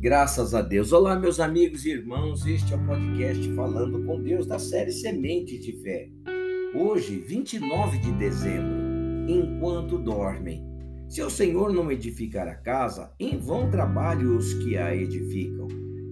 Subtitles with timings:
[0.00, 0.92] Graças a Deus.
[0.92, 2.46] Olá, meus amigos e irmãos.
[2.46, 6.08] Este é o podcast Falando com Deus da série Sementes de Fé.
[6.72, 8.78] Hoje, 29 de dezembro,
[9.26, 10.64] enquanto dormem.
[11.08, 15.66] Se o Senhor não edificar a casa, em vão trabalham os que a edificam.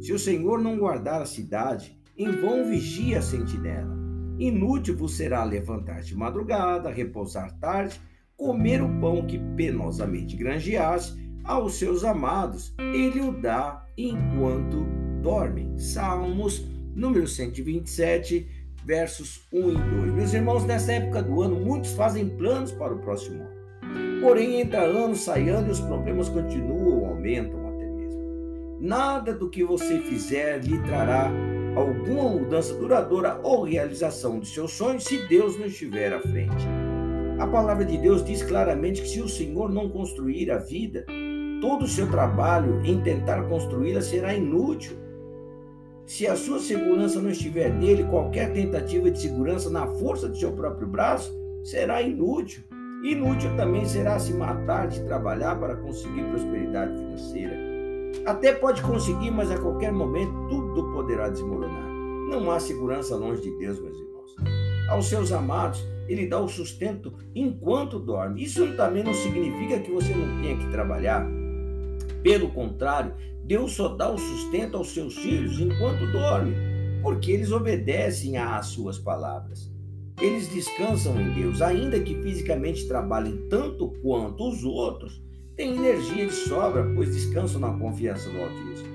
[0.00, 3.98] Se o Senhor não guardar a cidade, em vão vigia a sentinela.
[4.38, 8.00] Inútil vos será levantar de madrugada, repousar tarde,
[8.36, 14.86] comer o pão que penosamente granjeaste aos seus amados, ele o dá enquanto
[15.22, 15.76] dormem.
[15.78, 18.48] Salmos número 127,
[18.84, 20.14] versos 1 e 2.
[20.14, 24.20] Meus irmãos, nessa época do ano, muitos fazem planos para o próximo ano.
[24.20, 28.78] Porém, entra ano, sai ano e os problemas continuam, aumentam até mesmo.
[28.80, 31.30] Nada do que você fizer lhe trará
[31.74, 36.66] alguma mudança duradoura ou realização de seus sonhos se Deus não estiver à frente.
[37.38, 41.04] A palavra de Deus diz claramente que se o Senhor não construir a vida,
[41.62, 44.96] todo o seu trabalho em tentar construí-la será inútil.
[46.04, 50.50] Se a sua segurança não estiver nele, qualquer tentativa de segurança na força de seu
[50.52, 52.64] próprio braço será inútil.
[53.04, 57.56] Inútil também será se matar de trabalhar para conseguir prosperidade financeira.
[58.26, 61.88] Até pode conseguir, mas a qualquer momento tudo poderá desmoronar.
[62.28, 64.34] Não há segurança longe de Deus, meus irmãos.
[64.90, 68.42] Aos seus amados, ele dá o sustento enquanto dorme.
[68.42, 71.41] Isso também não significa que você não tenha que trabalhar.
[72.22, 76.54] Pelo contrário, Deus só dá o sustento aos seus filhos enquanto dorme,
[77.02, 79.70] porque eles obedecem às suas palavras.
[80.20, 85.20] Eles descansam em Deus, ainda que fisicamente trabalhem tanto quanto os outros,
[85.56, 88.92] têm energia de sobra, pois descansam na confiança do Altíssimo.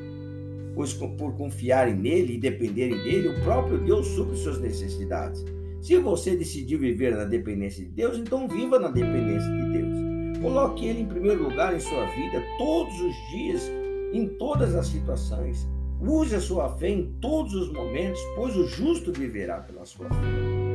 [0.74, 5.44] Pois por confiarem nele e dependerem dele, o próprio Deus supre suas necessidades.
[5.82, 10.07] Se você decidiu viver na dependência de Deus, então viva na dependência de Deus.
[10.42, 13.72] Coloque Ele em primeiro lugar em sua vida todos os dias,
[14.14, 15.68] em todas as situações.
[16.00, 20.16] Use a sua fé em todos os momentos, pois o justo viverá pela sua fé.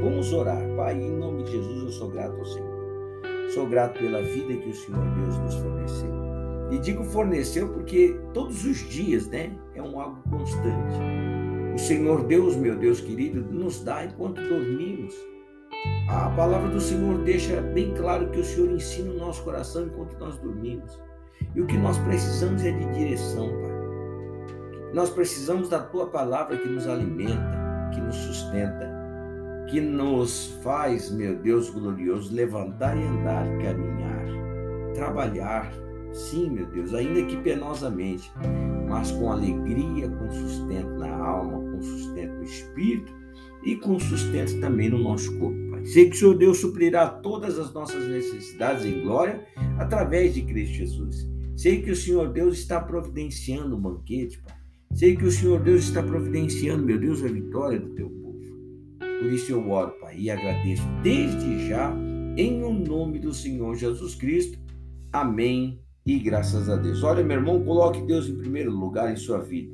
[0.02, 0.60] Vamos orar.
[0.76, 2.82] Pai, em nome de Jesus, eu sou grato ao Senhor.
[3.54, 6.10] Sou grato pela vida que o Senhor Deus nos forneceu.
[6.72, 10.98] E digo forneceu porque todos os dias, né, é um algo constante.
[11.74, 15.14] O Senhor Deus, meu Deus querido, nos dá enquanto dormimos.
[16.12, 20.18] A palavra do Senhor deixa bem claro que o Senhor ensina o nosso coração enquanto
[20.18, 21.00] nós dormimos.
[21.54, 24.92] E o que nós precisamos é de direção, Pai.
[24.92, 27.58] Nós precisamos da tua palavra que nos alimenta,
[27.94, 28.92] que nos sustenta,
[29.70, 34.26] que nos faz, meu Deus glorioso, levantar e andar, caminhar,
[34.94, 35.72] trabalhar.
[36.12, 38.30] Sim, meu Deus, ainda que penosamente,
[38.86, 43.10] mas com alegria, com sustento na alma, com sustento no espírito
[43.64, 45.71] e com sustento também no nosso corpo.
[45.84, 49.44] Sei que o Senhor Deus suprirá todas as nossas necessidades em glória
[49.78, 51.28] através de Cristo Jesus.
[51.56, 54.56] Sei que o Senhor Deus está providenciando o banquete, Pai.
[54.94, 58.40] Sei que o Senhor Deus está providenciando, meu Deus, a vitória do teu povo.
[58.98, 61.94] Por isso eu oro, Pai, e agradeço desde já,
[62.36, 64.58] em o nome do Senhor Jesus Cristo.
[65.12, 67.02] Amém e graças a Deus.
[67.02, 69.72] Olha, meu irmão, coloque Deus em primeiro lugar em sua vida.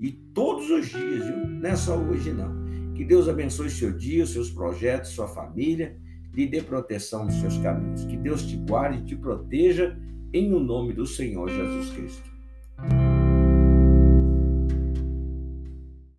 [0.00, 1.46] E todos os dias, viu?
[1.46, 2.69] Não é só hoje, não.
[3.00, 5.96] Que Deus abençoe seu dia, seus projetos, sua família,
[6.34, 8.04] lhe dê proteção nos seus caminhos.
[8.04, 9.98] Que Deus te guarde e te proteja
[10.34, 12.30] em o nome do Senhor Jesus Cristo.